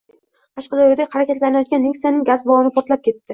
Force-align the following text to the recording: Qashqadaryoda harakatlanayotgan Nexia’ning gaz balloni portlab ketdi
Qashqadaryoda 0.59 1.05
harakatlanayotgan 1.15 1.85
Nexia’ning 1.89 2.25
gaz 2.31 2.47
balloni 2.49 2.75
portlab 2.79 3.05
ketdi 3.11 3.21